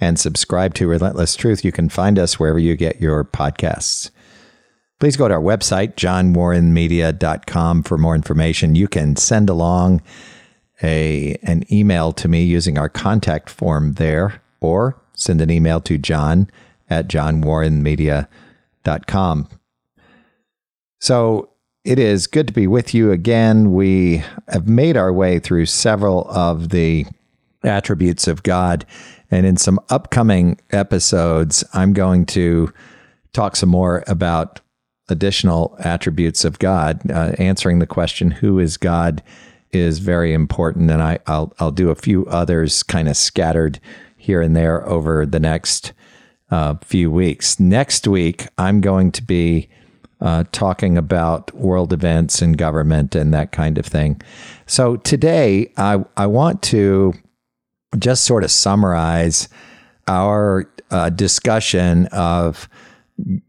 [0.00, 1.64] and subscribe to Relentless Truth.
[1.64, 4.10] You can find us wherever you get your podcasts.
[5.00, 8.74] Please go to our website, johnwarrenmedia.com, for more information.
[8.74, 10.02] You can send along
[10.82, 15.98] a, an email to me using our contact form there, or send an email to
[15.98, 16.48] john
[16.90, 19.48] at johnwarrenmedia.com.
[21.00, 21.50] So
[21.84, 23.72] it is good to be with you again.
[23.72, 27.06] We have made our way through several of the
[27.62, 28.84] attributes of God
[29.30, 32.72] and in some upcoming episodes, I'm going to
[33.32, 34.60] talk some more about
[35.08, 37.10] additional attributes of God.
[37.10, 39.22] Uh, answering the question, who is God,
[39.70, 40.90] is very important.
[40.90, 43.80] And I, will I'll do a few others kind of scattered
[44.16, 45.92] here and there over the next
[46.50, 47.60] uh, few weeks.
[47.60, 49.68] Next week, I'm going to be
[50.20, 54.20] uh, talking about world events and government and that kind of thing.
[54.66, 57.14] So today, I, I want to
[57.98, 59.48] just sort of summarize
[60.06, 62.68] our uh, discussion of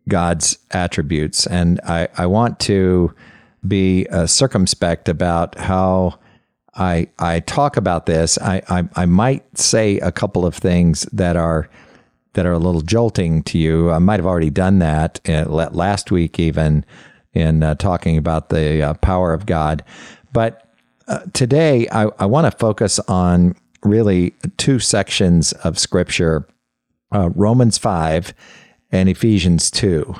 [0.07, 1.45] God's attributes.
[1.47, 3.13] And I, I want to
[3.67, 6.19] be uh, circumspect about how
[6.75, 8.37] I, I talk about this.
[8.37, 11.69] I, I, I, might say a couple of things that are
[12.33, 13.91] that are a little jolting to you.
[13.91, 16.85] I might have already done that uh, last week, even
[17.33, 19.83] in uh, talking about the uh, power of God.
[20.31, 20.69] But
[21.07, 26.47] uh, today, I, I want to focus on really two sections of scripture
[27.11, 28.33] uh, Romans 5
[28.91, 30.16] and Ephesians 2.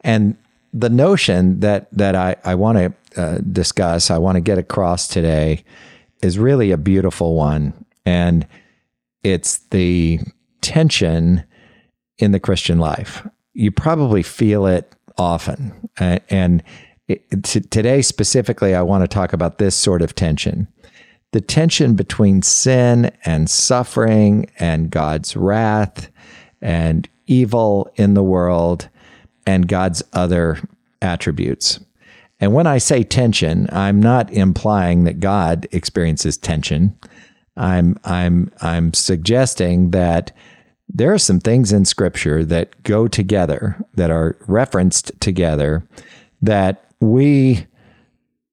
[0.00, 0.36] And
[0.72, 5.08] the notion that, that I, I want to uh, discuss, I want to get across
[5.08, 5.64] today,
[6.22, 7.84] is really a beautiful one.
[8.06, 8.46] And
[9.22, 10.20] it's the
[10.60, 11.44] tension
[12.18, 13.26] in the Christian life.
[13.52, 15.88] You probably feel it often.
[15.98, 16.62] And
[17.08, 20.68] it, t- today, specifically, I want to talk about this sort of tension
[21.32, 26.10] the tension between sin and suffering and God's wrath
[26.60, 28.88] and evil in the world
[29.46, 30.58] and God's other
[31.00, 31.80] attributes.
[32.40, 36.96] And when I say tension, I'm not implying that God experiences tension.
[37.56, 40.32] I'm I'm I'm suggesting that
[40.88, 45.84] there are some things in scripture that go together that are referenced together
[46.42, 47.66] that we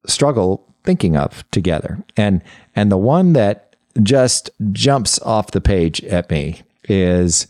[0.05, 2.03] struggle thinking of together.
[2.15, 2.41] And
[2.77, 7.47] and the one that just jumps off the page at me is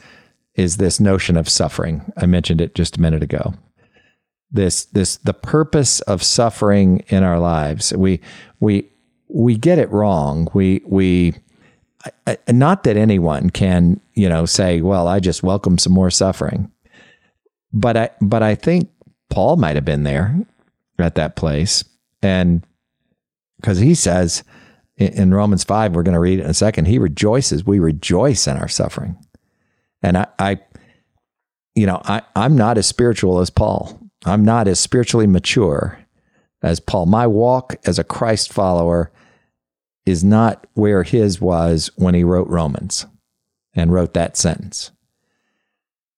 [0.55, 2.11] is this notion of suffering.
[2.15, 3.53] I mentioned it just a minute ago.
[4.49, 7.93] This this the purpose of suffering in our lives.
[7.93, 8.21] We
[8.61, 8.89] we
[9.27, 10.47] we get it wrong.
[10.53, 11.35] We we
[12.47, 16.71] not that anyone can, you know, say, well, I just welcome some more suffering.
[17.73, 18.89] But I but I think
[19.29, 20.39] Paul might have been there
[20.97, 21.83] at that place
[22.23, 22.65] and
[23.57, 24.45] because he says
[24.97, 27.65] in Romans 5, we're going to read it in a second, he rejoices.
[27.65, 29.17] We rejoice in our suffering.
[30.01, 30.59] And I, I
[31.75, 33.99] you know, I, I'm not as spiritual as Paul.
[34.25, 35.99] I'm not as spiritually mature
[36.63, 37.05] as Paul.
[37.05, 39.11] My walk as a Christ follower
[40.05, 43.05] is not where his was when he wrote Romans
[43.75, 44.91] and wrote that sentence.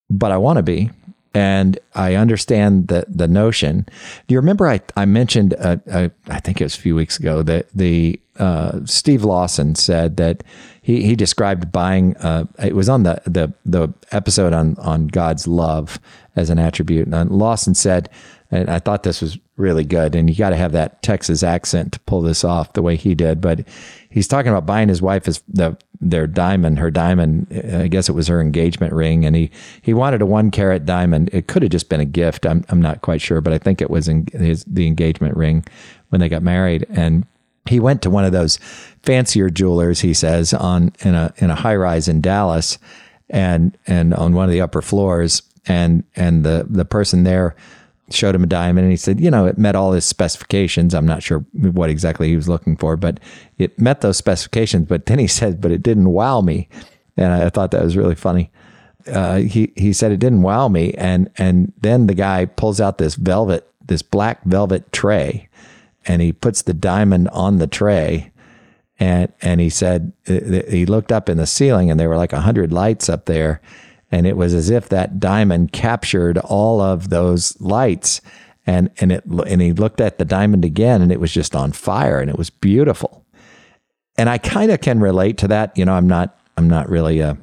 [0.09, 0.91] But I want to be
[1.33, 3.85] and I understand the the notion.
[4.27, 7.19] Do you remember I I mentioned uh, uh, I think it was a few weeks
[7.19, 10.43] ago that the uh, Steve Lawson said that
[10.81, 15.47] he he described buying uh, it was on the the the episode on on God's
[15.47, 15.99] love
[16.35, 18.09] as an attribute and Lawson said
[18.51, 21.93] and I thought this was really good and you got to have that Texas accent
[21.93, 23.67] to pull this off the way he did but
[24.09, 27.47] he's talking about buying his wife his the their diamond, her diamond.
[27.73, 29.51] I guess it was her engagement ring, and he
[29.81, 31.29] he wanted a one carat diamond.
[31.33, 32.45] It could have just been a gift.
[32.45, 35.65] I'm I'm not quite sure, but I think it was in his the engagement ring
[36.09, 37.25] when they got married, and
[37.69, 38.57] he went to one of those
[39.03, 40.01] fancier jewelers.
[40.01, 42.77] He says on in a in a high rise in Dallas,
[43.29, 47.55] and and on one of the upper floors, and and the the person there
[48.11, 50.93] showed him a diamond and he said, you know, it met all his specifications.
[50.93, 53.19] I'm not sure what exactly he was looking for, but
[53.57, 54.87] it met those specifications.
[54.87, 56.67] But then he said, but it didn't wow me.
[57.17, 58.51] And I thought that was really funny.
[59.07, 60.93] Uh, he, he said it didn't wow me.
[60.93, 65.48] And, and then the guy pulls out this velvet, this black velvet tray
[66.05, 68.31] and he puts the diamond on the tray.
[68.99, 72.33] And, and he said, uh, he looked up in the ceiling and there were like
[72.33, 73.61] a hundred lights up there
[74.11, 78.19] and it was as if that diamond captured all of those lights
[78.67, 81.71] and and it and he looked at the diamond again and it was just on
[81.71, 83.23] fire and it was beautiful
[84.17, 87.19] and i kind of can relate to that you know i'm not i'm not really
[87.19, 87.37] a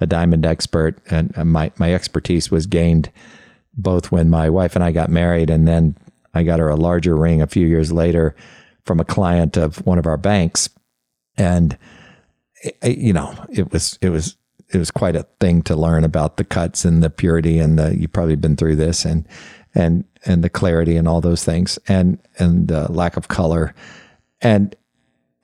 [0.00, 3.10] a diamond expert and my my expertise was gained
[3.74, 5.96] both when my wife and I got married and then
[6.34, 8.34] I got her a larger ring a few years later
[8.84, 10.68] from a client of one of our banks.
[11.36, 11.76] And
[12.62, 14.36] it, you know it was it was
[14.72, 17.96] it was quite a thing to learn about the cuts and the purity and the
[17.96, 19.26] you've probably been through this and
[19.74, 23.74] and and the clarity and all those things and and the lack of color.
[24.40, 24.74] And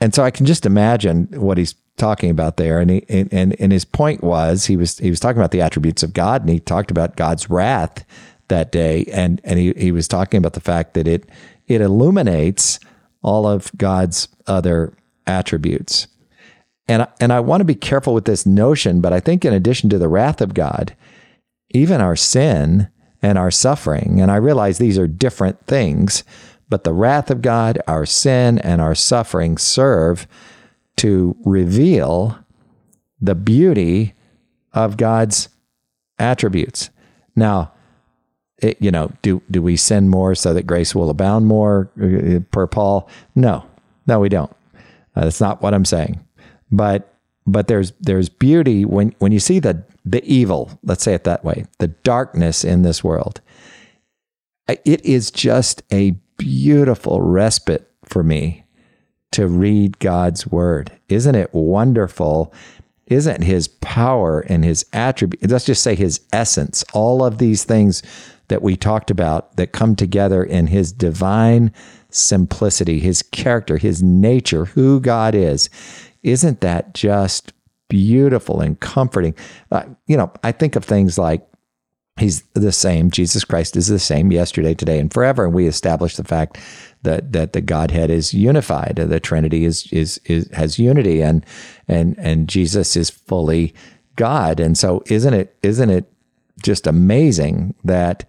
[0.00, 2.80] and so I can just imagine what he's talking about there.
[2.80, 6.02] And he, and and his point was he was he was talking about the attributes
[6.02, 8.04] of God and he talked about God's wrath
[8.48, 11.28] that day and and he, he was talking about the fact that it
[11.66, 12.78] it illuminates
[13.22, 14.92] all of God's other
[15.26, 16.06] attributes
[16.88, 19.90] and and I want to be careful with this notion, but I think in addition
[19.90, 20.94] to the wrath of God,
[21.70, 22.88] even our sin
[23.22, 26.22] and our suffering, and I realize these are different things,
[26.68, 30.28] but the wrath of God, our sin, and our suffering serve
[30.98, 32.38] to reveal
[33.20, 34.14] the beauty
[34.72, 35.48] of God's
[36.18, 36.90] attributes.
[37.34, 37.72] Now,
[38.58, 41.90] it, you know, do do we sin more so that grace will abound more?
[42.00, 43.64] Uh, per Paul, no,
[44.06, 44.54] no, we don't.
[45.14, 46.20] Uh, that's not what I'm saying.
[46.70, 47.14] But
[47.46, 51.44] but there's there's beauty when when you see the the evil, let's say it that
[51.44, 53.40] way, the darkness in this world.
[54.68, 58.64] It is just a beautiful respite for me
[59.32, 60.92] to read God's word.
[61.08, 62.52] Isn't it wonderful?
[63.06, 68.02] Isn't his power and his attribute, let's just say his essence, all of these things
[68.48, 71.72] that we talked about that come together in his divine
[72.10, 75.68] simplicity, his character, his nature, who God is.
[76.22, 77.52] Isn't that just
[77.88, 79.34] beautiful and comforting?
[79.70, 81.46] Uh, you know, I think of things like
[82.18, 83.10] He's the same.
[83.10, 85.44] Jesus Christ is the same yesterday, today, and forever.
[85.44, 86.56] And we establish the fact
[87.02, 88.96] that that the Godhead is unified.
[88.96, 91.44] The Trinity is is, is has unity, and
[91.86, 93.74] and and Jesus is fully
[94.16, 94.60] God.
[94.60, 96.10] And so, isn't it isn't it
[96.62, 98.24] just amazing that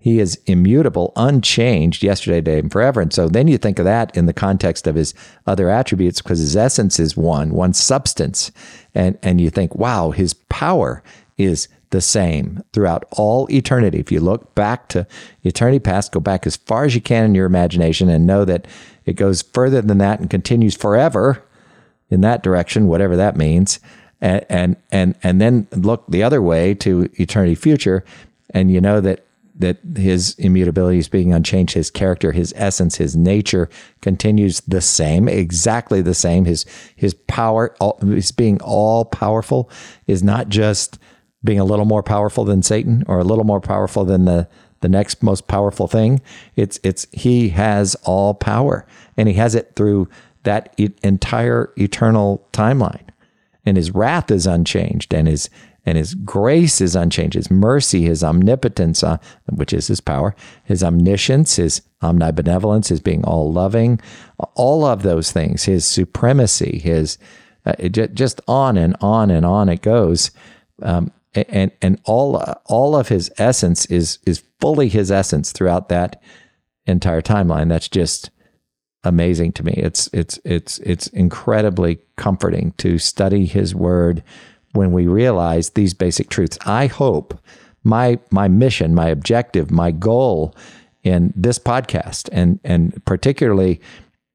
[0.00, 3.00] he is immutable, unchanged yesterday, today, and forever.
[3.00, 5.12] And so then you think of that in the context of his
[5.46, 8.52] other attributes because his essence is one, one substance.
[8.94, 11.02] And, and you think, wow, his power
[11.36, 13.98] is the same throughout all eternity.
[13.98, 15.06] If you look back to
[15.42, 18.66] eternity past, go back as far as you can in your imagination and know that
[19.04, 21.42] it goes further than that and continues forever
[22.10, 23.80] in that direction, whatever that means.
[24.20, 28.04] And, and, and, and then look the other way to eternity future.
[28.50, 29.24] And you know that
[29.58, 33.68] that his immutability is being unchanged, his character, his essence, his nature
[34.00, 36.44] continues the same, exactly the same.
[36.44, 39.68] His his power, all, his being all powerful,
[40.06, 40.98] is not just
[41.42, 44.48] being a little more powerful than Satan or a little more powerful than the
[44.80, 46.20] the next most powerful thing.
[46.54, 48.86] It's it's he has all power,
[49.16, 50.08] and he has it through
[50.44, 50.72] that
[51.02, 53.07] entire eternal timeline.
[53.64, 55.50] And his wrath is unchanged, and his
[55.84, 57.34] and his grace is unchanged.
[57.34, 59.18] His mercy, his omnipotence, uh,
[59.48, 60.34] which is his power,
[60.64, 64.00] his omniscience, his omnibenevolence, his being all loving,
[64.54, 67.18] all of those things, his supremacy, his
[67.66, 70.30] uh, just on and on and on it goes.
[70.82, 76.20] Um, and and all all of his essence is is fully his essence throughout that
[76.86, 77.68] entire timeline.
[77.68, 78.30] That's just
[79.08, 79.72] amazing to me.
[79.72, 84.22] It's it's it's it's incredibly comforting to study his word
[84.72, 86.58] when we realize these basic truths.
[86.66, 87.40] I hope
[87.84, 90.54] my my mission, my objective, my goal
[91.02, 93.80] in this podcast and and particularly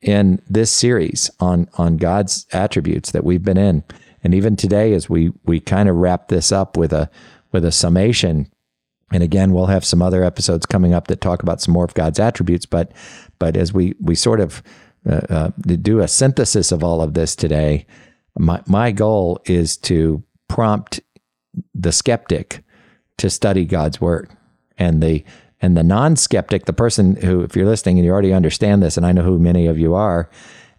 [0.02, 3.84] in this series on on God's attributes that we've been in.
[4.24, 7.10] And even today as we we kind of wrap this up with a
[7.52, 8.50] with a summation
[9.14, 11.94] and again we'll have some other episodes coming up that talk about some more of
[11.94, 12.92] God's attributes but
[13.40, 14.62] but as we we sort of
[15.10, 17.86] uh, uh, do a synthesis of all of this today
[18.38, 21.02] my, my goal is to prompt
[21.74, 22.64] the skeptic
[23.18, 24.30] to study God's word.
[24.78, 25.24] And the
[25.62, 29.06] and the non-skeptic the person who if you're listening and you already understand this and
[29.06, 30.30] I know who many of you are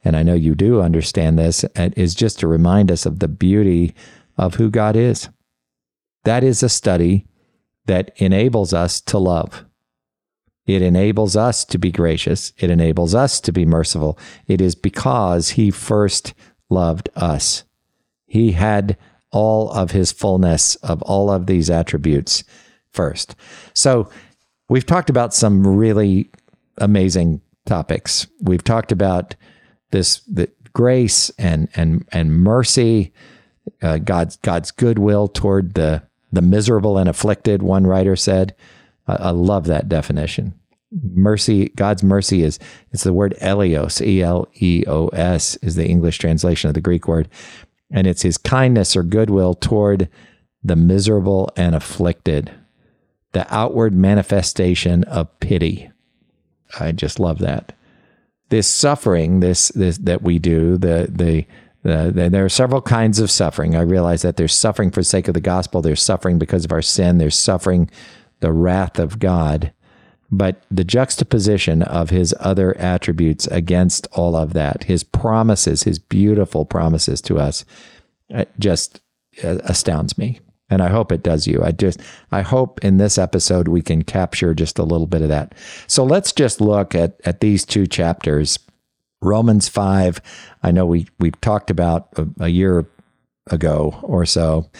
[0.04, 3.94] and I know you do understand this is just to remind us of the beauty
[4.36, 5.28] of who God is.
[6.24, 7.26] That is a study
[7.86, 9.64] that enables us to love
[10.66, 15.50] it enables us to be gracious it enables us to be merciful it is because
[15.50, 16.34] he first
[16.70, 17.64] loved us
[18.26, 18.96] he had
[19.34, 22.44] all of his fullness of all of these attributes
[22.92, 23.34] first.
[23.74, 24.08] So
[24.68, 26.30] we've talked about some really
[26.78, 28.28] amazing topics.
[28.40, 29.34] We've talked about
[29.90, 33.12] this the grace and and and mercy,
[33.82, 36.02] uh, God's God's goodwill toward the
[36.34, 38.54] the miserable and afflicted, one writer said.
[39.06, 40.54] I, I love that definition.
[41.02, 42.58] Mercy, God's mercy is
[42.92, 46.80] it's the word eleos, E L E O S is the English translation of the
[46.80, 47.28] Greek word,
[47.90, 50.08] and it's his kindness or goodwill toward
[50.62, 52.52] the miserable and afflicted,
[53.32, 55.90] the outward manifestation of pity.
[56.78, 57.72] I just love that.
[58.50, 61.44] This suffering, this this that we do, the the
[61.84, 63.76] uh, there are several kinds of suffering.
[63.76, 65.82] I realize that there's suffering for the sake of the gospel.
[65.82, 67.18] There's suffering because of our sin.
[67.18, 67.90] There's suffering,
[68.40, 69.72] the wrath of God.
[70.30, 76.64] But the juxtaposition of his other attributes against all of that, his promises, his beautiful
[76.64, 77.64] promises to us,
[78.34, 79.00] uh, just
[79.44, 80.40] uh, astounds me.
[80.70, 81.62] And I hope it does you.
[81.62, 82.00] I just,
[82.32, 85.54] I hope in this episode we can capture just a little bit of that.
[85.86, 88.58] So let's just look at, at these two chapters
[89.20, 90.20] Romans 5,
[90.62, 92.86] I know we, we talked about a, a year
[93.50, 94.70] ago or so,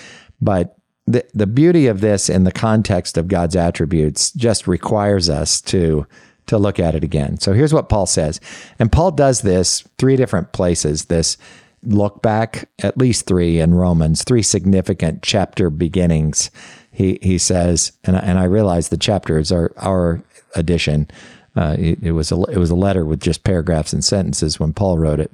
[0.41, 0.77] but
[1.07, 6.07] the, the beauty of this in the context of God's attributes just requires us to
[6.47, 7.39] to look at it again.
[7.39, 8.39] So here's what Paul says.
[8.79, 11.07] And Paul does this three different places.
[11.07, 11.39] This
[11.83, 16.51] look back, at least three in Romans, three significant chapter beginnings.
[16.91, 20.23] He he says, and I, and I realize the chapters are our
[20.55, 21.09] addition
[21.57, 24.73] uh, it, it, was a it was a letter with just paragraphs and sentences when
[24.73, 25.33] Paul wrote it.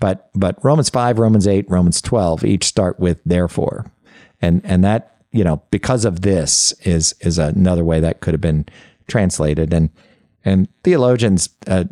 [0.00, 3.86] But but Romans five, Romans eight, Romans twelve each start with therefore,
[4.40, 8.40] and and that you know because of this is is another way that could have
[8.40, 8.66] been
[9.06, 9.72] translated.
[9.72, 9.90] And
[10.44, 11.84] and theologians uh,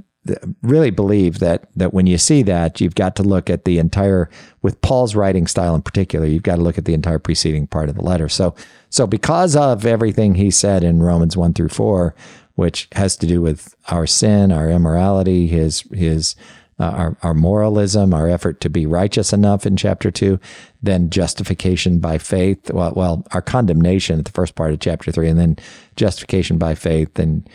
[0.62, 4.28] really believe that that when you see that you've got to look at the entire
[4.62, 7.88] with Paul's writing style in particular you've got to look at the entire preceding part
[7.88, 8.28] of the letter.
[8.28, 8.54] So
[8.90, 12.14] so because of everything he said in Romans 1 through 4
[12.54, 16.36] which has to do with our sin, our immorality, his his
[16.78, 20.40] uh, our, our moralism, our effort to be righteous enough in chapter two,
[20.82, 22.70] then justification by faith.
[22.72, 25.58] Well, well, our condemnation at the first part of chapter three, and then
[25.96, 27.18] justification by faith.
[27.18, 27.48] And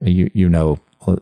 [0.00, 0.78] you you know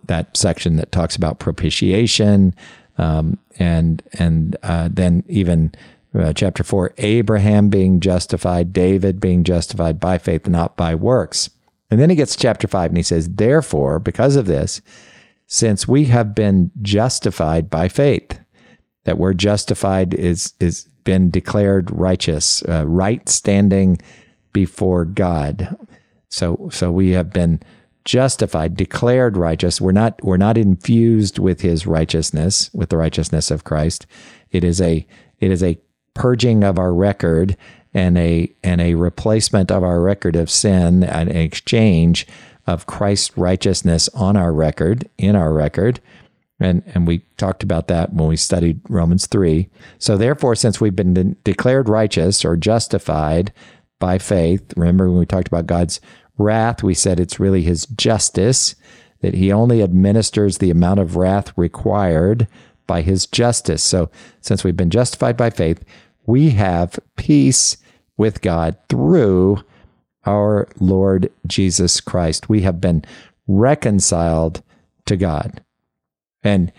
[0.07, 2.55] that section that talks about propitiation,
[2.99, 5.73] um, and and uh, then even
[6.15, 11.51] uh, chapter four, Abraham being justified, David being justified by faith, not by works.
[11.95, 14.83] And then he gets to chapter five and he says, Therefore, because of this,
[15.47, 18.41] since we have been justified by faith,
[19.05, 24.01] that we're justified is is been declared righteous, uh, right standing
[24.53, 25.77] before God.
[26.31, 27.61] So so we have been
[28.05, 29.81] justified, declared righteous.
[29.81, 34.05] We're not we're not infused with his righteousness, with the righteousness of Christ.
[34.51, 35.07] It is a
[35.39, 35.79] it is a
[36.15, 37.57] purging of our record
[37.95, 42.27] and a and a replacement of our record of sin, an exchange
[42.67, 46.01] of Christ's righteousness on our record, in our record.
[46.61, 49.69] And, and we talked about that when we studied Romans 3.
[49.99, 53.53] So, therefore, since we've been de- declared righteous or justified
[53.99, 56.01] by faith, remember when we talked about God's
[56.39, 58.77] wrath, we said it's really his justice,
[59.21, 62.47] that he only administers the amount of wrath required
[62.87, 63.83] by his justice.
[63.83, 64.11] So,
[64.41, 65.85] since we've been justified by faith,
[66.25, 67.77] we have peace
[68.17, 69.63] with God through
[70.27, 72.49] our Lord Jesus Christ.
[72.49, 73.05] We have been
[73.47, 74.63] reconciled
[75.07, 75.63] to God.
[76.43, 76.73] And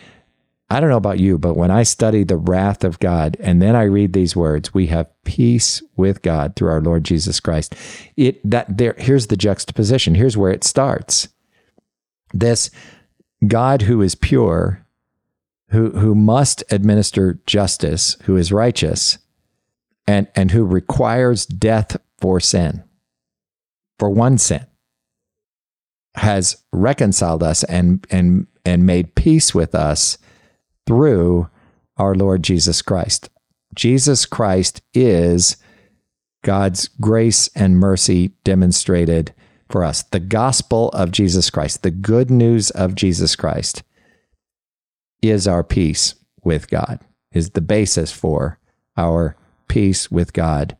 [0.69, 3.75] I don't know about you, but when I study the wrath of God and then
[3.75, 7.75] I read these words, we have peace with God through our Lord Jesus Christ.
[8.17, 10.15] It that there here's the juxtaposition.
[10.15, 11.27] Here's where it starts.
[12.33, 12.71] This
[13.47, 14.83] God who is pure,
[15.69, 19.19] who who must administer justice, who is righteous,
[20.07, 22.83] and, and who requires death for sin,
[23.99, 24.65] for one sin,
[26.15, 30.17] has reconciled us and, and, and made peace with us
[30.87, 31.49] through
[31.97, 33.29] our Lord Jesus Christ.
[33.75, 35.57] Jesus Christ is
[36.43, 39.33] God's grace and mercy demonstrated
[39.69, 40.03] for us.
[40.03, 43.83] The gospel of Jesus Christ, the good news of Jesus Christ,
[45.21, 46.99] is our peace with God,
[47.31, 48.59] is the basis for
[48.95, 49.35] our
[49.67, 50.75] peace with God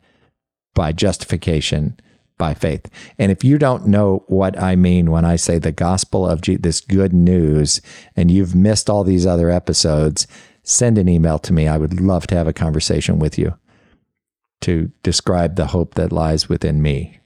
[0.74, 1.98] by justification
[2.38, 2.90] by faith.
[3.18, 6.80] And if you don't know what I mean when I say the gospel of this
[6.80, 7.80] good news
[8.14, 10.26] and you've missed all these other episodes,
[10.62, 11.66] send an email to me.
[11.66, 13.56] I would love to have a conversation with you
[14.62, 17.20] to describe the hope that lies within me.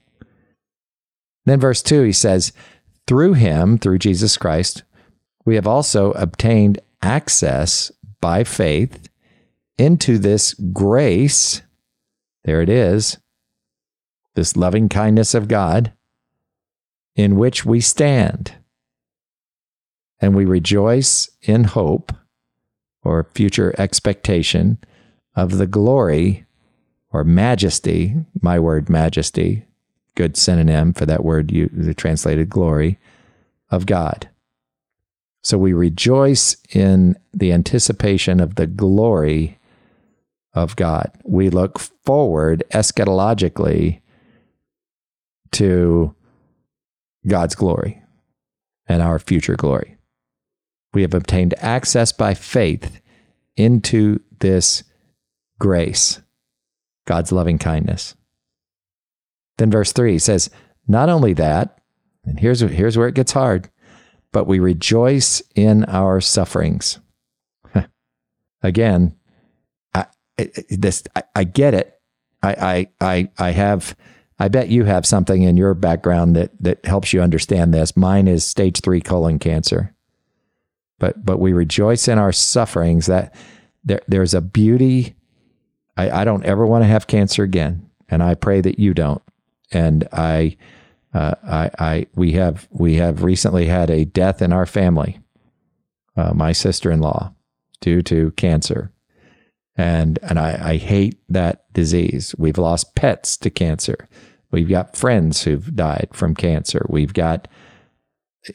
[1.45, 2.53] Then, verse 2, he says,
[3.07, 4.83] Through him, through Jesus Christ,
[5.43, 7.91] we have also obtained access
[8.21, 9.09] by faith
[9.77, 11.61] into this grace.
[12.43, 13.17] There it is.
[14.35, 15.93] This loving kindness of God
[17.15, 18.53] in which we stand.
[20.19, 22.13] And we rejoice in hope
[23.03, 24.77] or future expectation
[25.35, 26.45] of the glory
[27.11, 29.65] or majesty, my word majesty,
[30.15, 32.99] good synonym for that word you translated glory
[33.69, 34.29] of God.
[35.41, 39.57] So we rejoice in the anticipation of the glory
[40.53, 41.11] of God.
[41.23, 44.01] We look forward eschatologically
[45.53, 46.15] to
[47.27, 48.01] God's glory
[48.87, 49.97] and our future glory.
[50.93, 53.01] We have obtained access by faith
[53.55, 54.83] into this
[55.59, 56.21] grace,
[57.05, 58.15] God's loving kindness.
[59.57, 60.49] Then verse 3 says,
[60.87, 61.79] Not only that,
[62.25, 63.69] and here's, here's where it gets hard,
[64.33, 66.99] but we rejoice in our sufferings.
[68.63, 69.15] Again,
[70.69, 71.99] This, I, I get it.
[72.43, 73.95] I, I, I, I have,
[74.39, 77.95] I bet you have something in your background that, that helps you understand this.
[77.95, 79.93] Mine is stage three colon cancer.
[80.99, 83.35] But, but we rejoice in our sufferings that
[83.83, 85.15] there, there's a beauty.
[85.97, 87.89] I, I don't ever want to have cancer again.
[88.09, 89.21] And I pray that you don't.
[89.71, 90.57] And I,
[91.13, 95.19] uh, I, I, we have, we have recently had a death in our family.
[96.15, 97.33] Uh, my sister-in-law,
[97.79, 98.91] due to cancer,
[99.81, 102.35] and and I, I hate that disease.
[102.37, 104.07] We've lost pets to cancer.
[104.51, 106.85] We've got friends who've died from cancer.
[106.87, 107.47] We've got,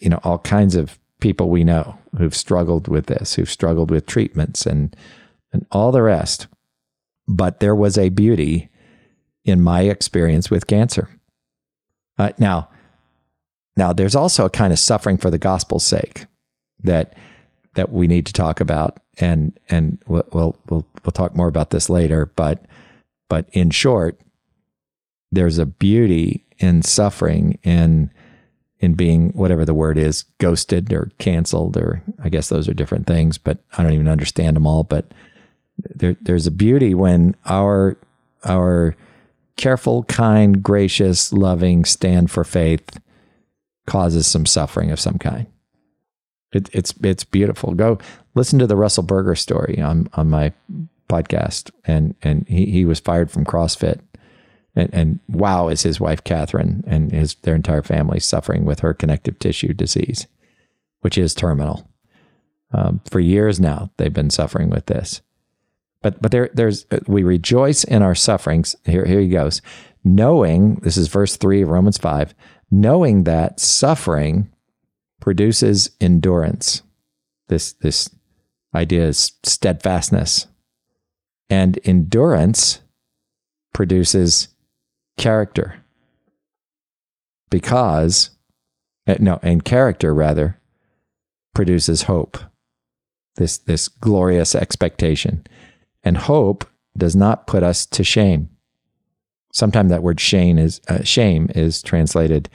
[0.01, 4.07] you know, all kinds of people we know who've struggled with this, who've struggled with
[4.07, 4.95] treatments and
[5.53, 6.47] and all the rest.
[7.27, 8.69] But there was a beauty
[9.45, 11.09] in my experience with cancer.
[12.19, 12.69] Uh, now,
[13.77, 16.27] now there's also a kind of suffering for the gospel's sake
[16.85, 17.15] that
[17.75, 21.89] that we need to talk about, and and we'll we'll we'll, talk more about this
[21.89, 22.27] later.
[22.37, 22.65] But
[23.29, 24.21] but in short,
[25.33, 28.11] there's a beauty in suffering in
[28.79, 33.07] in being whatever the word is ghosted or canceled or I guess those are different
[33.07, 34.85] things, but I don't even understand them all.
[34.85, 35.13] But
[35.79, 37.97] there, there's a beauty when our
[38.45, 38.97] our
[39.57, 42.99] careful, kind, gracious, loving stand for faith
[43.87, 45.47] causes some suffering of some kind.
[46.53, 47.75] It, it's it's beautiful.
[47.75, 47.99] Go
[48.37, 50.53] listen to the Russell Berger story on on my
[51.09, 54.01] podcast, and and he he was fired from CrossFit,
[54.77, 58.95] and, and wow, is his wife Catherine and his their entire family suffering with her
[58.95, 60.29] connective tissue disease,
[61.01, 61.91] which is terminal.
[62.73, 65.23] Um, for years now, they've been suffering with this.
[66.03, 68.77] But but there there's we rejoice in our sufferings.
[68.85, 69.63] Here here he goes,
[70.05, 72.35] knowing this is verse three of Romans five,
[72.71, 74.53] knowing that suffering
[75.21, 76.83] produces endurance.
[77.49, 78.11] This this
[78.75, 80.47] idea is steadfastness,
[81.49, 82.81] and endurance
[83.73, 84.49] produces
[85.17, 85.85] character.
[87.51, 88.31] Because
[89.07, 90.61] eh, no, and character rather
[91.55, 92.39] produces hope.
[93.37, 95.47] This this glorious expectation.
[96.03, 96.65] And hope
[96.97, 98.49] does not put us to shame.
[99.53, 102.49] Sometimes that word shame is uh, shame is translated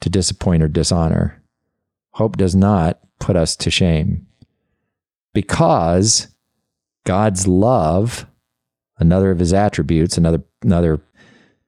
[0.00, 1.42] to disappoint or dishonor.
[2.12, 4.26] Hope does not put us to shame
[5.34, 6.28] because
[7.06, 8.26] God's love,
[8.98, 11.00] another of his attributes, another another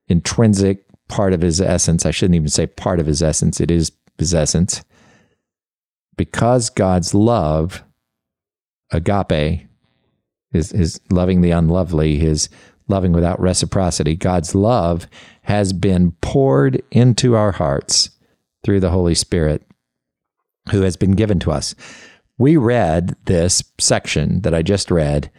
[0.09, 3.92] intrinsic part of his essence, I shouldn't even say part of his essence, it is
[4.18, 4.85] his essence.
[6.16, 7.83] Because God's love,
[8.90, 9.66] agape,
[10.53, 12.48] is, his loving the unlovely, his
[12.88, 14.14] loving without reciprocity.
[14.14, 15.07] God's love
[15.42, 18.11] has been poured into our hearts
[18.64, 19.66] through the Holy Spirit
[20.70, 21.75] who has been given to us.
[22.42, 25.31] We read this section that I just read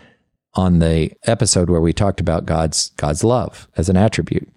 [0.54, 4.48] on the episode where we talked about God's God's love as an attribute.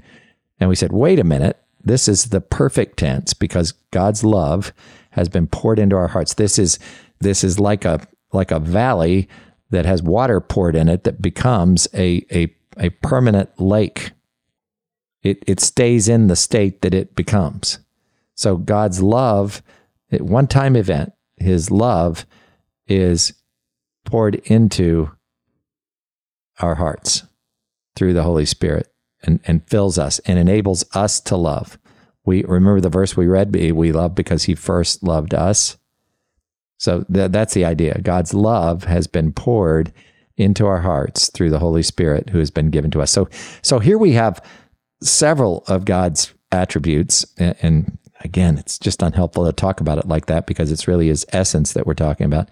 [0.61, 4.72] And we said, "Wait a minute, this is the perfect tense because God's love
[5.11, 6.35] has been poured into our hearts.
[6.35, 6.78] This is
[7.18, 9.28] this is like a like a valley
[9.70, 14.12] that has water poured in it that becomes a, a, a permanent lake.
[15.24, 17.80] It, it stays in the state that it becomes.
[18.37, 19.64] So God's love,
[20.12, 22.24] at one time event, his love
[22.87, 23.33] is
[24.05, 25.11] poured into
[26.61, 27.25] our hearts
[27.94, 31.79] through the Holy Spirit and, and fills us and enables us to love.
[32.25, 35.77] We remember the verse we read, we love because he first loved us.
[36.79, 38.01] So th- that's the idea.
[38.03, 39.92] God's love has been poured
[40.37, 43.11] into our hearts through the Holy Spirit who has been given to us.
[43.11, 43.29] So
[43.62, 44.44] so here we have
[45.03, 50.26] several of God's attributes and, and again, it's just unhelpful to talk about it like
[50.26, 52.48] that because it's really his essence that we're talking about.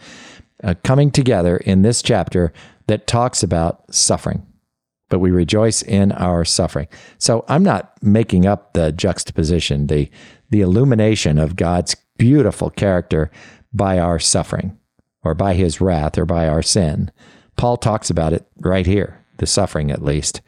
[0.62, 2.53] Uh, coming together in this chapter
[2.87, 4.46] that talks about suffering,
[5.09, 6.88] but we rejoice in our suffering.
[7.18, 10.11] So I'm not making up the juxtaposition, the
[10.50, 13.31] the illumination of God's beautiful character
[13.72, 14.79] by our suffering
[15.24, 17.11] or by his wrath or by our sin.
[17.57, 20.40] Paul talks about it right here, the suffering at least.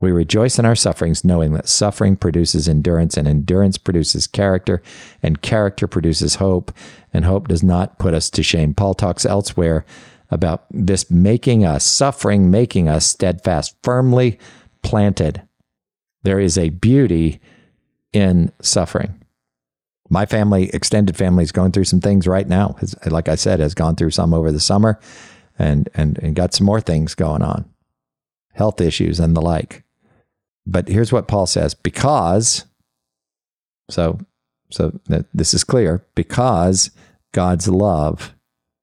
[0.00, 4.82] We rejoice in our sufferings, knowing that suffering produces endurance, and endurance produces character,
[5.22, 6.72] and character produces hope,
[7.12, 8.72] and hope does not put us to shame.
[8.72, 9.84] Paul talks elsewhere
[10.30, 14.38] about this making us, suffering making us steadfast, firmly
[14.82, 15.42] planted.
[16.22, 17.40] There is a beauty
[18.12, 19.22] in suffering.
[20.08, 22.76] My family, extended family, is going through some things right now.
[23.06, 24.98] Like I said, has gone through some over the summer
[25.58, 27.68] and, and, and got some more things going on,
[28.54, 29.84] health issues and the like.
[30.66, 32.64] But here's what Paul says because,
[33.90, 34.18] so,
[34.70, 34.98] so
[35.34, 36.90] this is clear, because
[37.32, 38.34] God's love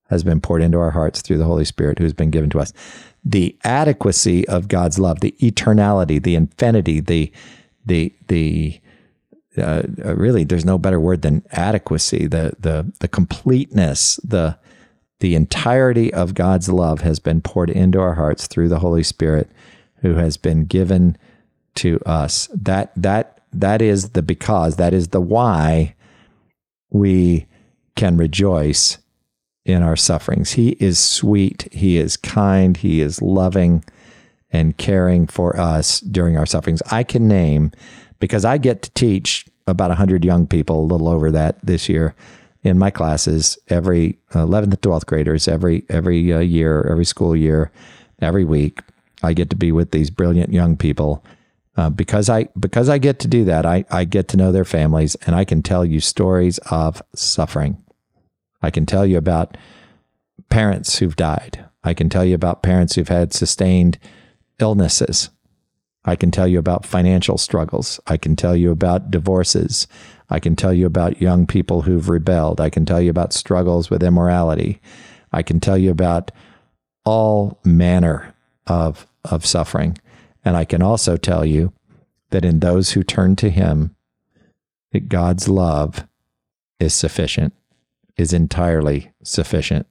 [0.09, 2.73] has been poured into our hearts through the Holy Spirit who's been given to us.
[3.23, 7.31] The adequacy of God's love, the eternality, the infinity, the,
[7.85, 8.79] the, the,
[9.57, 12.27] uh, really, there's no better word than adequacy.
[12.27, 14.57] The the the completeness, the
[15.19, 19.49] the entirety of God's love has been poured into our hearts through the Holy Spirit,
[20.01, 21.17] who has been given
[21.77, 22.49] to us.
[22.53, 25.95] That that that is the because, that is the why
[26.89, 27.47] we
[27.95, 28.97] can rejoice
[29.65, 30.51] in our sufferings.
[30.51, 33.83] He is sweet, he is kind, he is loving
[34.51, 36.81] and caring for us during our sufferings.
[36.89, 37.71] I can name
[38.19, 42.15] because I get to teach about 100 young people, a little over that this year
[42.63, 47.71] in my classes every 11th to 12th graders every every uh, year, every school year,
[48.21, 48.79] every week.
[49.23, 51.23] I get to be with these brilliant young people
[51.77, 54.65] uh, because I because I get to do that, I, I get to know their
[54.65, 57.83] families and I can tell you stories of suffering.
[58.61, 59.55] I can tell you about
[60.49, 61.65] parents who've died.
[61.83, 63.99] I can tell you about parents who've had sustained
[64.59, 65.29] illnesses.
[66.03, 67.99] I can tell you about financial struggles.
[68.07, 69.87] I can tell you about divorces.
[70.29, 72.59] I can tell you about young people who've rebelled.
[72.59, 74.81] I can tell you about struggles with immorality.
[75.31, 76.31] I can tell you about
[77.05, 78.33] all manner
[78.65, 79.97] of, of suffering.
[80.47, 81.73] And I can also tell you
[82.29, 83.93] that in those who turn to Him,
[84.93, 86.07] that God's love
[86.79, 87.53] is sufficient,
[88.15, 89.87] is entirely sufficient.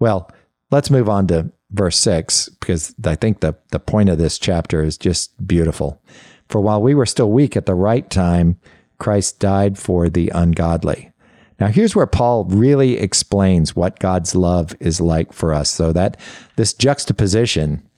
[0.00, 0.28] Well,
[0.72, 4.82] let's move on to verse 6 because I think the, the point of this chapter
[4.82, 6.02] is just beautiful.
[6.48, 8.58] For while we were still weak at the right time,
[8.98, 11.12] Christ died for the ungodly.
[11.60, 15.70] Now, here's where Paul really explains what God's love is like for us.
[15.70, 16.16] So that
[16.56, 17.88] this juxtaposition,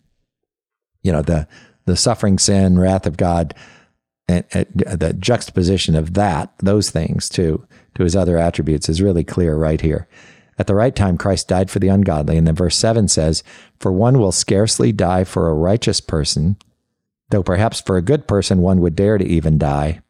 [1.03, 1.49] you know, the
[1.87, 3.55] the suffering, sin, wrath of God,
[4.29, 9.25] and, and the juxtaposition of that, those things to to his other attributes is really
[9.25, 10.07] clear right here.
[10.59, 12.37] At the right time, Christ died for the ungodly.
[12.37, 13.43] And then verse 7 says,
[13.79, 16.57] For one will scarcely die for a righteous person,
[17.31, 20.01] though perhaps for a good person one would dare to even die.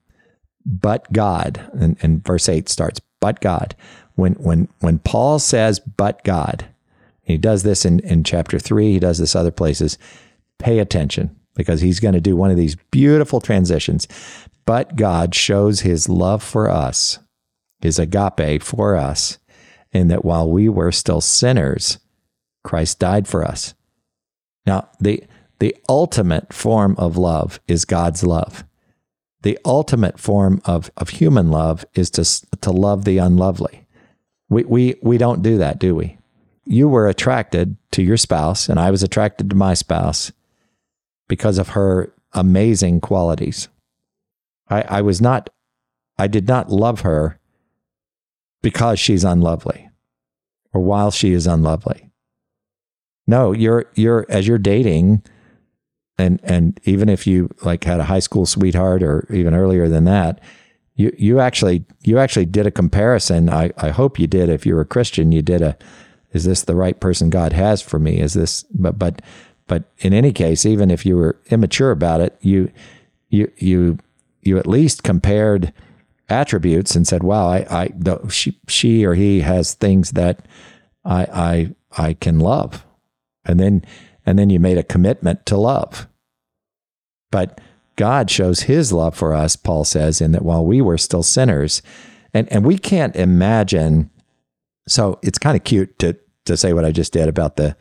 [0.65, 3.75] But God, and, and verse 8 starts, but God.
[4.15, 6.67] When, when, when Paul says, but God,
[7.23, 9.99] he does this in, in chapter 3, he does this other places,
[10.59, 14.07] pay attention because he's going to do one of these beautiful transitions.
[14.67, 17.19] But God shows his love for us,
[17.81, 19.39] his agape for us,
[19.93, 21.99] in that while we were still sinners,
[22.63, 23.75] Christ died for us.
[24.67, 25.25] Now, the,
[25.59, 28.65] the ultimate form of love is God's love.
[29.43, 32.25] The ultimate form of, of human love is to,
[32.61, 33.87] to love the unlovely.
[34.49, 36.19] We, we, we don't do that, do we?
[36.65, 40.33] You were attracted to your spouse, and I was attracted to my spouse
[41.29, 43.69] because of her amazing qualities.
[44.69, 45.51] I, I was not,
[46.19, 47.39] I did not love her
[48.63, 49.89] because she's unlovely
[50.73, 52.11] or while she is unlovely.
[53.27, 55.23] No, you're, you're, as you're dating,
[56.19, 60.05] and, and even if you like had a high school sweetheart or even earlier than
[60.05, 60.41] that,
[60.95, 63.51] you, you actually, you actually did a comparison.
[63.51, 64.49] I, I hope you did.
[64.49, 65.77] If you're a Christian, you did a,
[66.33, 68.19] is this the right person God has for me?
[68.19, 69.23] Is this, but, but
[69.67, 72.71] but in any case, even if you were immature about it, you
[73.29, 73.99] you you
[74.43, 75.73] you at least compared
[76.29, 80.47] attributes and said, "Wow, I, I the, she she or he has things that
[81.05, 82.87] I I I can love,"
[83.45, 83.85] and then
[84.25, 86.07] and then you made a commitment to love.
[87.31, 87.61] But
[87.97, 91.83] God shows His love for us, Paul says, in that while we were still sinners,
[92.33, 94.11] and and we can't imagine.
[94.89, 97.77] So it's kind of cute to to say what I just did about the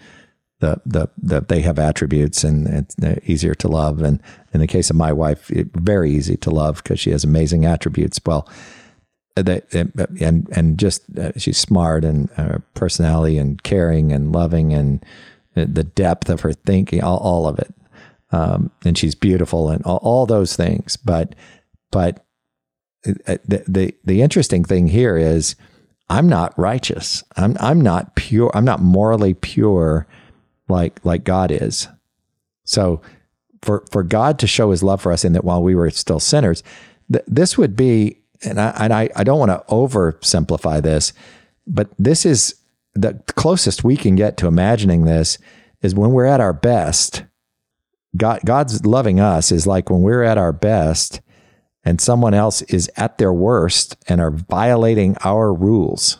[0.59, 2.95] the, the, the they have attributes and it's
[3.27, 4.01] easier to love.
[4.01, 4.21] And
[4.53, 7.65] in the case of my wife, it, very easy to love because she has amazing
[7.65, 8.19] attributes.
[8.25, 8.47] Well,
[9.35, 15.05] that and and just uh, she's smart and her personality and caring and loving and
[15.55, 17.73] the depth of her thinking, all, all of it.
[18.31, 20.97] Um, and she's beautiful and all, all those things.
[20.97, 21.35] But
[21.91, 22.25] but
[23.05, 25.55] uh, the, the the interesting thing here is
[26.09, 27.23] I'm not righteous.
[27.35, 28.51] I'm I'm not pure.
[28.53, 30.07] I'm not morally pure
[30.67, 31.87] like like God is.
[32.63, 33.01] So
[33.65, 36.19] for, for God to show his love for us in that while we were still
[36.19, 36.63] sinners,
[37.11, 41.13] th- this would be, and I, and I, I don't want to oversimplify this,
[41.65, 42.55] but this is
[42.93, 45.37] the closest we can get to imagining this
[45.81, 47.23] is when we're at our best.
[48.15, 51.21] God, God's loving us is like when we're at our best
[51.83, 56.19] and someone else is at their worst and are violating our rules.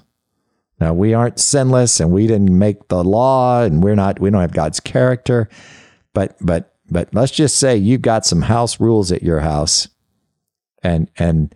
[0.79, 4.41] Now we aren't sinless and we didn't make the law and we're not we don't
[4.41, 5.49] have God's character.
[6.13, 9.88] But but but let's just say you've got some house rules at your house
[10.83, 11.53] and and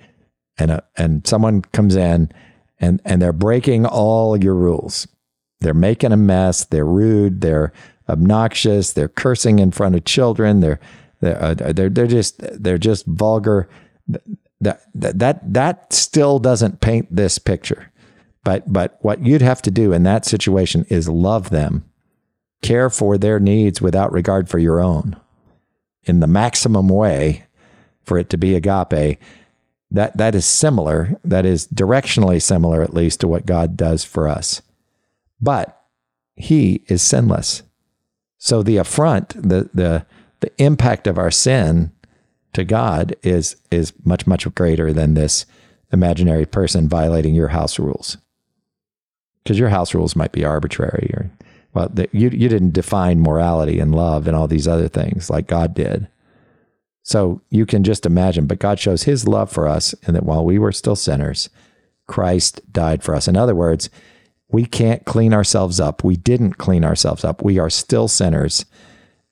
[0.58, 2.32] and uh, and someone comes in
[2.80, 5.08] and and they're breaking all your rules.
[5.62, 7.74] They're making a mess, they're rude, they're
[8.08, 10.80] obnoxious, they're cursing in front of children, they're
[11.20, 13.70] they're uh, they're, they're just they're just vulgar.
[14.62, 17.92] That, that that that still doesn't paint this picture.
[18.44, 21.86] But but what you'd have to do in that situation is love them
[22.62, 25.16] care for their needs without regard for your own.
[26.04, 27.46] In the maximum way
[28.04, 29.20] for it to be agape
[29.92, 34.28] that that is similar that is directionally similar at least to what God does for
[34.28, 34.62] us.
[35.42, 35.82] But
[36.36, 37.64] he is sinless.
[38.38, 40.06] So the affront the the
[40.40, 41.92] the impact of our sin
[42.54, 45.46] to God is is much much greater than this
[45.92, 48.18] imaginary person violating your house rules
[49.44, 51.32] because your house rules might be arbitrary or
[51.74, 55.48] well, the, you you didn't define morality and love and all these other things like
[55.48, 56.08] God did.
[57.04, 60.46] So you can just imagine, but God shows his love for us and that while
[60.46, 61.50] we were still sinners,
[62.08, 63.28] Christ died for us.
[63.28, 63.90] In other words,
[64.48, 66.04] we can't clean ourselves up.
[66.04, 67.44] We didn't clean ourselves up.
[67.44, 68.66] We are still sinners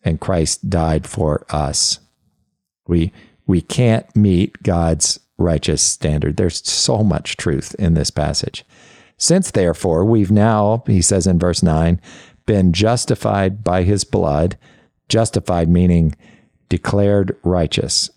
[0.03, 1.99] and Christ died for us.
[2.87, 3.11] We
[3.45, 6.37] we can't meet God's righteous standard.
[6.37, 8.65] There's so much truth in this passage.
[9.17, 11.99] Since therefore we've now, he says in verse 9,
[12.45, 14.57] been justified by his blood,
[15.09, 16.15] justified meaning
[16.69, 18.09] declared righteous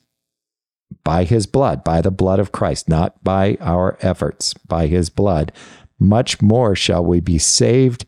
[1.04, 5.52] by his blood, by the blood of Christ, not by our efforts, by his blood,
[5.98, 8.04] much more shall we be saved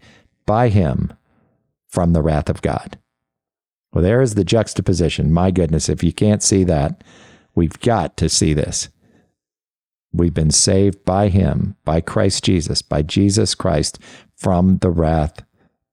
[0.46, 1.12] by him
[1.88, 2.98] from the wrath of God.
[3.92, 5.32] Well, there is the juxtaposition.
[5.32, 7.04] My goodness, if you can't see that,
[7.54, 8.88] we've got to see this.
[10.12, 13.98] We've been saved by him, by Christ Jesus, by Jesus Christ
[14.36, 15.42] from the wrath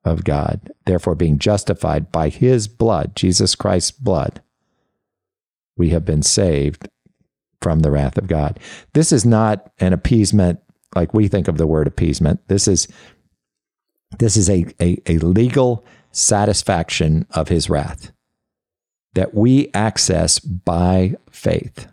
[0.04, 0.72] of God.
[0.86, 4.42] Therefore, being justified by his blood, Jesus Christ's blood,
[5.78, 6.90] we have been saved
[7.62, 8.60] from the wrath of God.
[8.94, 10.60] This is not an appeasement
[10.96, 12.46] like we think of the word appeasement.
[12.48, 12.88] This is
[14.18, 18.12] this is a, a, a legal satisfaction of his wrath
[19.14, 21.88] that we access by faith.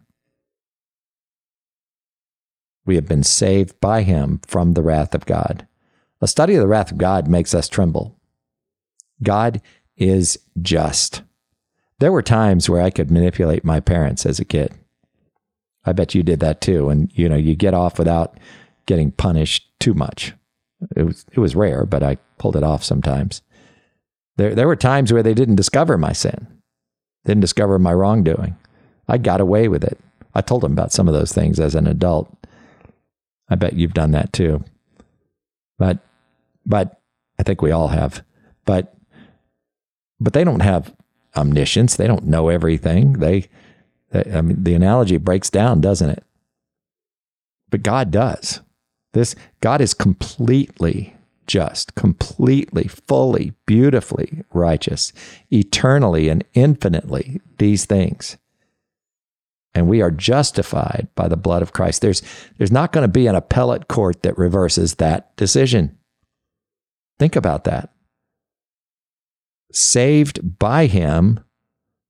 [2.87, 5.66] We have been saved by him from the wrath of God.
[6.20, 8.16] A study of the wrath of God makes us tremble.
[9.22, 9.61] God
[9.96, 11.22] is just.
[11.99, 14.72] There were times where I could manipulate my parents as a kid.
[15.85, 16.88] I bet you did that too.
[16.88, 18.38] And you know, you get off without
[18.87, 20.35] getting punished too much.
[20.94, 23.42] It was it was rare, but I pulled it off sometimes.
[24.37, 26.46] There there were times where they didn't discover my sin.
[27.25, 28.57] Didn't discover my wrongdoing.
[29.09, 29.99] I got away with it.
[30.35, 32.36] I told them about some of those things as an adult.
[33.48, 34.64] I bet you've done that too.
[35.78, 35.98] But
[36.64, 37.00] but
[37.38, 38.24] I think we all have.
[38.64, 38.94] But
[40.18, 40.94] but they don't have
[41.37, 41.96] omniscience.
[41.96, 43.14] They don't know everything.
[43.14, 43.48] They,
[44.11, 46.24] they I mean the analogy breaks down, doesn't it?
[47.70, 48.61] But God does.
[49.12, 51.14] This God is completely
[51.46, 55.12] just, completely, fully, beautifully righteous,
[55.50, 58.37] eternally and infinitely these things
[59.76, 62.00] and we are justified by the blood of Christ.
[62.00, 62.22] There's,
[62.56, 65.98] there's not going to be an appellate court that reverses that decision.
[67.18, 67.92] Think about that.
[69.70, 71.40] Saved by Him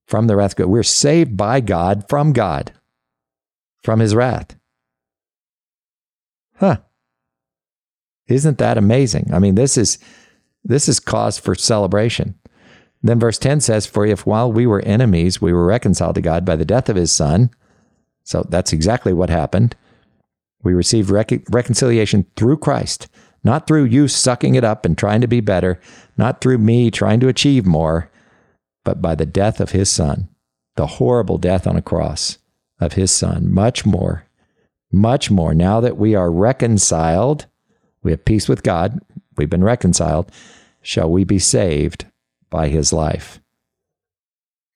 [0.06, 0.66] from the wrath of God.
[0.68, 2.72] We're saved by God from God,
[3.82, 4.56] from His wrath.
[6.58, 6.78] Huh.
[8.28, 9.30] Isn't that amazing?
[9.34, 9.98] I mean, this is
[10.64, 12.36] this is cause for celebration.
[13.06, 16.44] Then verse 10 says, For if while we were enemies, we were reconciled to God
[16.44, 17.50] by the death of his son.
[18.24, 19.76] So that's exactly what happened.
[20.62, 23.08] We received rec- reconciliation through Christ,
[23.44, 25.80] not through you sucking it up and trying to be better,
[26.16, 28.10] not through me trying to achieve more,
[28.84, 30.28] but by the death of his son,
[30.74, 32.38] the horrible death on a cross
[32.80, 33.52] of his son.
[33.52, 34.26] Much more,
[34.90, 35.54] much more.
[35.54, 37.46] Now that we are reconciled,
[38.02, 38.98] we have peace with God,
[39.36, 40.32] we've been reconciled,
[40.82, 42.06] shall we be saved
[42.50, 43.40] by his life.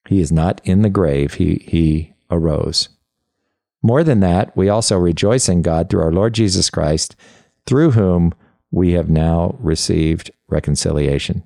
[0.08, 2.88] He is not in the grave, he, he arose.
[3.82, 7.16] More than that, we also rejoice in God through our Lord Jesus Christ,
[7.66, 8.34] through whom
[8.70, 11.42] we have now received reconciliation.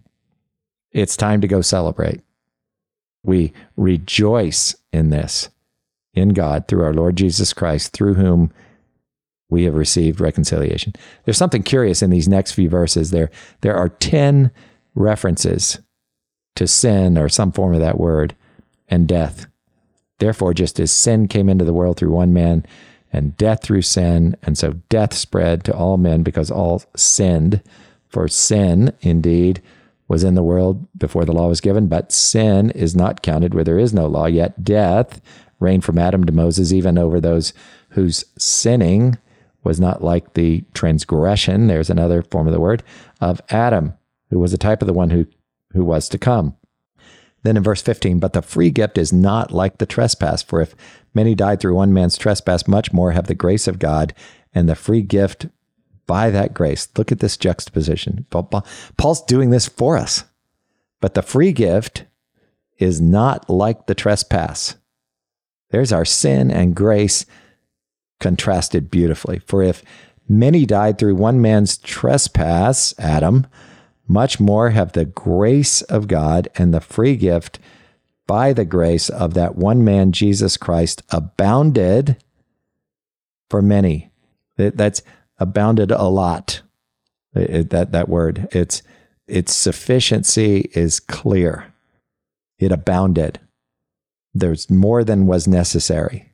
[0.93, 2.21] It's time to go celebrate.
[3.23, 5.49] We rejoice in this,
[6.13, 8.53] in God, through our Lord Jesus Christ, through whom
[9.49, 10.95] we have received reconciliation.
[11.25, 13.11] There's something curious in these next few verses.
[13.11, 14.51] There, there are 10
[14.95, 15.81] references
[16.57, 18.35] to sin or some form of that word
[18.89, 19.47] and death.
[20.19, 22.65] Therefore, just as sin came into the world through one man
[23.13, 27.63] and death through sin, and so death spread to all men because all sinned.
[28.09, 29.63] For sin, indeed,
[30.09, 33.65] was in the world before the law was given, but sin is not counted where
[33.65, 34.27] there is no law.
[34.27, 35.21] Yet death
[35.61, 37.53] reigned from Adam to Moses, even over those
[37.91, 39.17] whose sinning
[39.65, 42.83] was not like the transgression, there's another form of the word,
[43.21, 43.95] of Adam,
[44.31, 45.27] who was a type of the one who,
[45.75, 46.57] who was to come.
[47.43, 50.75] Then in verse 15, but the free gift is not like the trespass, for if
[51.13, 54.15] many died through one man's trespass, much more have the grace of God
[54.55, 55.47] and the free gift
[56.07, 56.89] by that grace.
[56.97, 58.27] Look at this juxtaposition.
[58.31, 60.25] Paul's doing this for us.
[61.01, 62.05] But the free gift
[62.79, 64.77] is not like the trespass.
[65.71, 67.27] There's our sin and grace
[68.21, 69.41] contrasted beautifully.
[69.41, 69.83] For if
[70.29, 73.47] many died through one man's trespass, Adam,
[74.07, 77.59] much more have the grace of God and the free gift
[78.27, 82.17] by the grace of that one man, Jesus Christ, abounded
[83.51, 84.11] for many.
[84.57, 85.03] That's
[85.39, 86.63] abounded a lot.
[87.33, 88.49] that, that word.
[88.53, 88.83] It's,
[89.27, 91.73] its sufficiency is clear.
[92.59, 93.41] It abounded.
[94.33, 96.33] There's more than was necessary.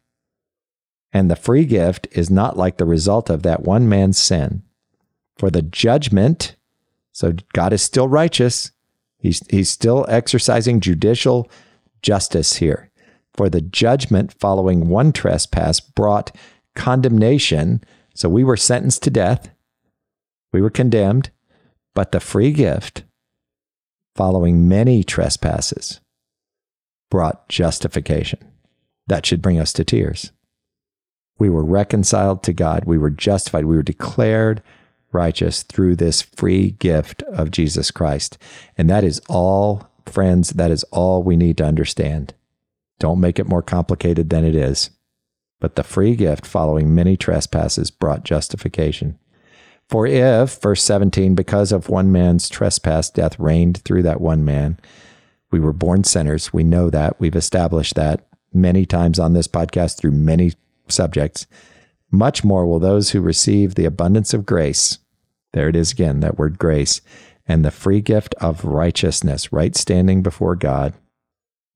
[1.12, 4.62] And the free gift is not like the result of that one man's sin.
[5.36, 6.56] For the judgment
[7.20, 8.70] so God is still righteous.
[9.18, 11.50] He's, he's still exercising judicial
[12.00, 12.90] justice here.
[13.34, 16.34] For the judgment following one trespass brought
[16.74, 17.84] condemnation.
[18.14, 19.50] So we were sentenced to death,
[20.54, 21.28] we were condemned,
[21.94, 23.04] but the free gift
[24.16, 26.00] following many trespasses
[27.10, 28.38] brought justification.
[29.08, 30.32] That should bring us to tears.
[31.38, 32.86] We were reconciled to God.
[32.86, 33.66] We were justified.
[33.66, 34.62] We were declared
[35.12, 38.38] righteous through this free gift of Jesus Christ.
[38.78, 42.34] And that is all, friends, that is all we need to understand.
[42.98, 44.90] Don't make it more complicated than it is.
[45.60, 49.18] But the free gift following many trespasses brought justification.
[49.88, 54.78] For if, verse 17, because of one man's trespass, death reigned through that one man,
[55.50, 56.52] we were born sinners.
[56.52, 57.18] We know that.
[57.18, 60.52] We've established that many times on this podcast through many
[60.88, 61.46] subjects.
[62.10, 64.98] Much more will those who receive the abundance of grace,
[65.52, 67.00] there it is again, that word grace,
[67.46, 70.94] and the free gift of righteousness, right standing before God,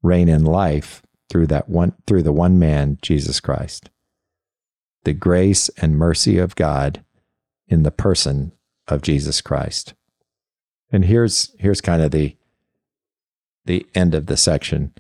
[0.03, 3.91] reign in life through that one through the one man, Jesus Christ.
[5.05, 7.05] The grace and mercy of God
[7.67, 8.53] in the person
[8.87, 9.95] of Jesus Christ.
[10.93, 12.37] And here's here's kind of the
[13.65, 14.93] the end of the section.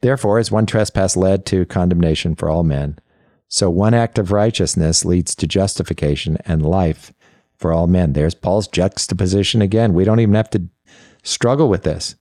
[0.00, 2.98] Therefore, as one trespass led to condemnation for all men,
[3.50, 7.12] so one act of righteousness leads to justification and life
[7.58, 8.12] for all men.
[8.12, 9.92] There's Paul's juxtaposition again.
[9.92, 10.68] We don't even have to
[11.24, 12.14] struggle with this.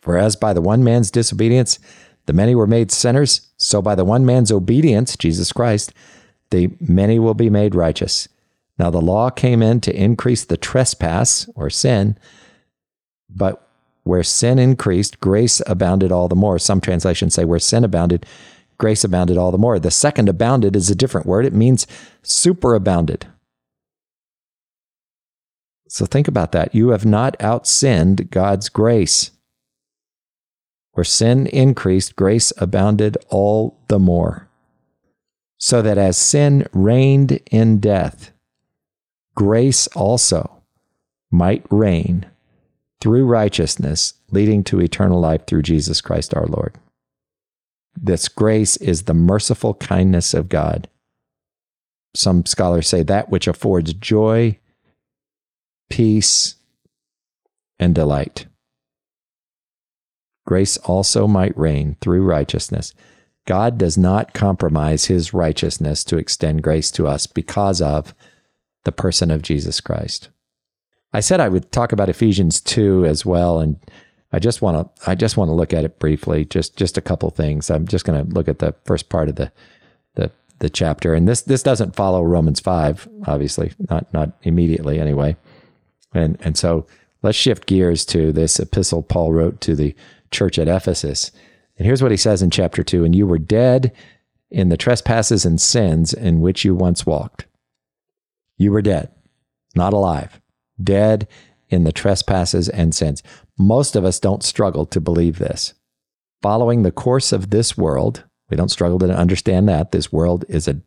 [0.00, 1.78] For as by the one man's disobedience
[2.26, 5.92] the many were made sinners, so by the one man's obedience, Jesus Christ,
[6.50, 8.28] the many will be made righteous.
[8.78, 12.16] Now the law came in to increase the trespass or sin,
[13.28, 13.68] but
[14.04, 16.58] where sin increased, grace abounded all the more.
[16.58, 18.24] Some translations say where sin abounded,
[18.82, 19.78] grace abounded all the more.
[19.78, 21.46] The second abounded is a different word.
[21.46, 21.86] It means
[22.24, 23.22] superabounded.
[25.86, 26.74] So think about that.
[26.74, 29.30] You have not outsinned God's grace.
[30.94, 34.48] Where sin increased, grace abounded all the more.
[35.58, 38.32] So that as sin reigned in death,
[39.36, 40.60] grace also
[41.30, 42.26] might reign
[43.00, 46.74] through righteousness, leading to eternal life through Jesus Christ our Lord.
[47.94, 50.88] This grace is the merciful kindness of God.
[52.14, 54.58] Some scholars say that which affords joy,
[55.88, 56.56] peace,
[57.78, 58.46] and delight.
[60.46, 62.94] Grace also might reign through righteousness.
[63.46, 68.14] God does not compromise his righteousness to extend grace to us because of
[68.84, 70.28] the person of Jesus Christ.
[71.12, 73.76] I said I would talk about Ephesians 2 as well and
[74.32, 76.44] I just want to I just want to look at it briefly.
[76.44, 77.70] Just just a couple things.
[77.70, 79.52] I'm just going to look at the first part of the
[80.14, 85.36] the the chapter, and this this doesn't follow Romans five, obviously, not not immediately anyway.
[86.14, 86.86] And and so
[87.22, 89.94] let's shift gears to this epistle Paul wrote to the
[90.30, 91.30] church at Ephesus.
[91.76, 93.92] And here's what he says in chapter two: And you were dead
[94.50, 97.46] in the trespasses and sins in which you once walked.
[98.56, 99.10] You were dead,
[99.74, 100.40] not alive,
[100.82, 101.26] dead
[101.70, 103.22] in the trespasses and sins.
[103.58, 105.74] Most of us don't struggle to believe this.
[106.42, 108.24] following the course of this world.
[108.50, 110.80] We don't struggle to understand that this world is a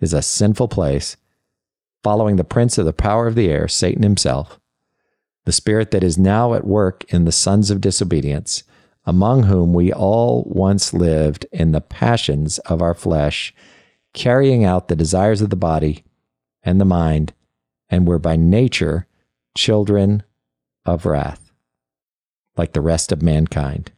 [0.00, 1.16] is a sinful place.
[2.02, 4.60] Following the prince of the power of the air, Satan himself,
[5.46, 8.64] the spirit that is now at work in the sons of disobedience,
[9.06, 13.54] among whom we all once lived in the passions of our flesh,
[14.12, 16.04] carrying out the desires of the body
[16.62, 17.32] and the mind,
[17.88, 19.06] and were by nature
[19.56, 20.22] children
[20.84, 21.43] of wrath,
[22.56, 23.92] like the rest of mankind.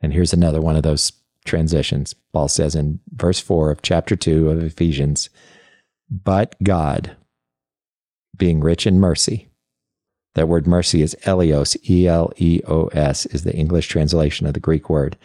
[0.00, 1.12] And here's another one of those
[1.44, 2.14] transitions.
[2.32, 5.30] Paul says in verse 4 of chapter 2 of Ephesians,
[6.10, 7.16] But God,
[8.36, 9.48] being rich in mercy,
[10.34, 14.54] that word mercy is eleos, E L E O S, is the English translation of
[14.54, 15.16] the Greek word.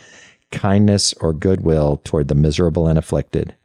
[0.51, 3.55] Kindness or goodwill toward the miserable and afflicted,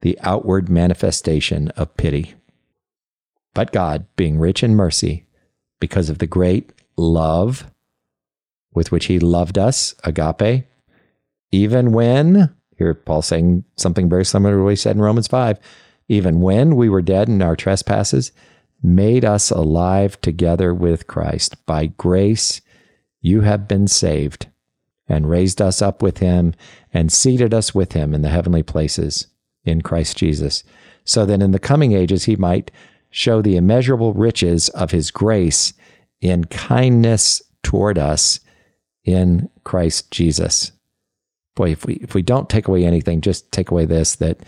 [0.00, 2.34] the outward manifestation of pity.
[3.54, 5.26] But God, being rich in mercy,
[5.80, 7.70] because of the great love
[8.74, 10.66] with which He loved us, agape,
[11.54, 15.58] even when, here Paul saying something very similar to what he said in Romans 5,
[16.08, 18.32] even when we were dead in our trespasses,
[18.82, 21.64] made us alive together with Christ.
[21.64, 22.60] By grace
[23.20, 24.48] you have been saved,
[25.08, 26.54] and raised us up with him,
[26.92, 29.28] and seated us with him in the heavenly places
[29.64, 30.64] in Christ Jesus,
[31.04, 32.70] so that in the coming ages he might
[33.10, 35.72] show the immeasurable riches of his grace
[36.20, 38.40] in kindness toward us
[39.04, 40.72] in Christ Jesus.
[41.54, 44.40] Boy, if we if we don't take away anything, just take away this that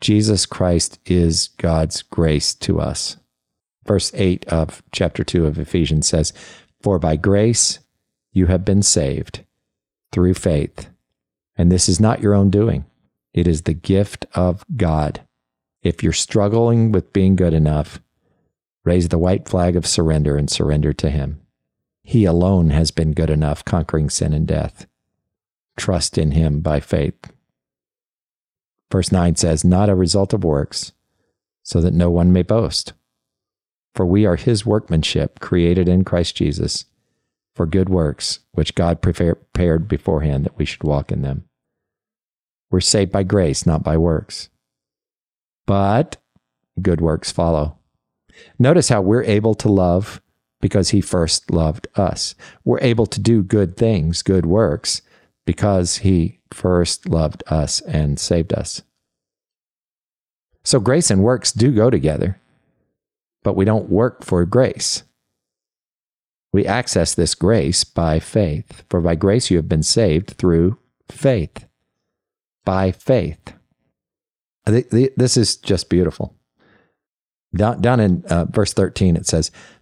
[0.00, 3.16] Jesus Christ is God's grace to us
[3.86, 6.32] verse 8 of chapter 2 of Ephesians says,
[6.82, 7.78] For by grace
[8.32, 9.44] you have been saved
[10.12, 10.88] through faith.
[11.56, 12.84] And this is not your own doing,
[13.32, 15.22] it is the gift of God.
[15.82, 18.00] If you're struggling with being good enough,
[18.84, 21.40] raise the white flag of surrender and surrender to Him.
[22.08, 24.86] He alone has been good enough, conquering sin and death.
[25.76, 27.32] Trust in Him by faith.
[28.92, 30.92] Verse 9 says, Not a result of works,
[31.64, 32.92] so that no one may boast.
[33.92, 36.84] For we are his workmanship, created in Christ Jesus,
[37.56, 41.48] for good works, which God prepared beforehand that we should walk in them.
[42.70, 44.48] We're saved by grace, not by works.
[45.66, 46.18] But
[46.80, 47.78] good works follow.
[48.60, 50.20] Notice how we're able to love
[50.60, 52.34] because he first loved us.
[52.64, 55.02] We're able to do good things, good works,
[55.44, 58.82] because he first loved us and saved us.
[60.64, 62.40] So grace and works do go together
[63.46, 65.04] but we don't work for grace.
[66.52, 68.82] We access this grace by faith.
[68.90, 70.78] For by grace you have been saved through
[71.08, 71.64] faith.
[72.64, 73.54] By faith.
[74.64, 76.34] This is just beautiful.
[77.54, 79.52] Down, in uh, verse 13, it says,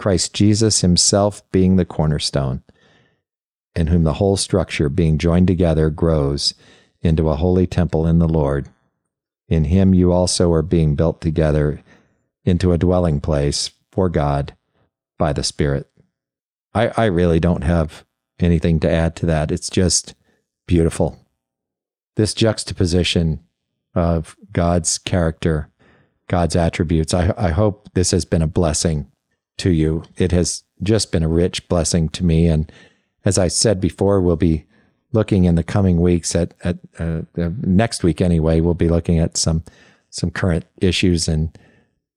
[0.00, 2.62] Christ Jesus himself being the cornerstone,
[3.76, 6.54] in whom the whole structure, being joined together, grows
[7.02, 8.70] into a holy temple in the Lord.
[9.46, 11.82] In him you also are being built together
[12.46, 14.56] into a dwelling place for God
[15.18, 15.86] by the Spirit.
[16.72, 18.06] I, I really don't have
[18.38, 19.52] anything to add to that.
[19.52, 20.14] It's just
[20.66, 21.26] beautiful.
[22.16, 23.40] This juxtaposition
[23.94, 25.68] of God's character,
[26.26, 27.12] God's attributes.
[27.12, 29.09] I, I hope this has been a blessing
[29.60, 30.04] to you.
[30.16, 32.46] It has just been a rich blessing to me.
[32.46, 32.70] And
[33.24, 34.64] as I said before, we'll be
[35.12, 39.36] looking in the coming weeks at, at uh, next week anyway, we'll be looking at
[39.36, 39.64] some,
[40.10, 41.56] some current issues and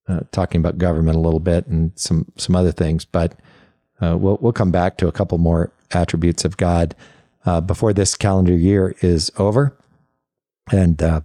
[0.08, 3.40] uh, talking about government a little bit and some some other things, but
[4.02, 6.96] uh, we'll we'll come back to a couple more attributes of God
[7.46, 9.78] uh, before this calendar year is over,
[10.72, 11.22] and uh,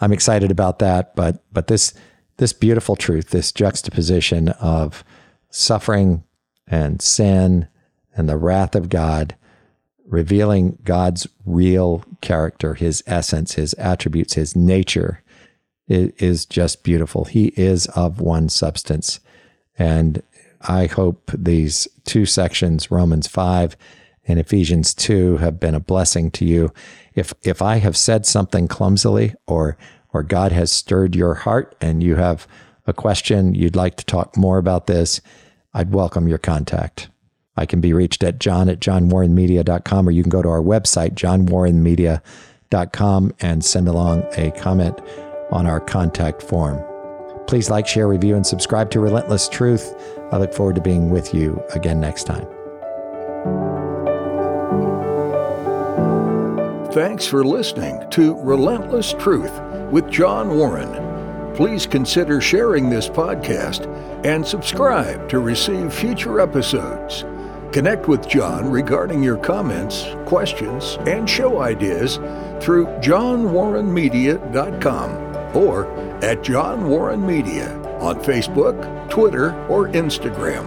[0.00, 1.16] I'm excited about that.
[1.16, 1.92] But but this
[2.36, 5.02] this beautiful truth, this juxtaposition of
[5.50, 6.24] suffering
[6.66, 7.68] and sin
[8.16, 9.34] and the wrath of God,
[10.06, 15.22] revealing God's real character, his essence, his attributes, his nature
[15.88, 17.24] is just beautiful.
[17.24, 19.18] He is of one substance.
[19.76, 20.22] And
[20.62, 23.76] I hope these two sections, Romans 5
[24.26, 26.72] and Ephesians 2, have been a blessing to you.
[27.14, 29.76] If, if I have said something clumsily or,
[30.12, 32.46] or God has stirred your heart and you have
[32.90, 35.22] a question, you'd like to talk more about this,
[35.72, 37.08] I'd welcome your contact.
[37.56, 41.14] I can be reached at john at johnwarrenmedia.com or you can go to our website,
[41.14, 45.00] johnwarrenmedia.com, and send along a comment
[45.50, 46.80] on our contact form.
[47.46, 49.94] Please like, share, review, and subscribe to Relentless Truth.
[50.30, 52.46] I look forward to being with you again next time.
[56.92, 59.60] Thanks for listening to Relentless Truth
[59.90, 61.09] with John Warren.
[61.60, 63.84] Please consider sharing this podcast
[64.24, 67.26] and subscribe to receive future episodes.
[67.70, 72.16] Connect with John regarding your comments, questions, and show ideas
[72.64, 75.10] through johnwarrenmedia.com
[75.54, 75.86] or
[76.24, 80.64] at John Warren Media on Facebook, Twitter, or Instagram.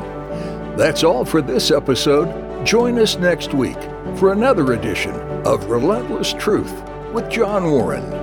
[0.78, 2.68] That's all for this episode.
[2.68, 3.82] Join us next week
[4.18, 6.84] for another edition of Relentless Truth
[7.14, 8.22] with John Warren.